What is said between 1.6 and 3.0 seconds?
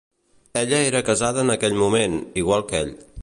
moment, igual que ell.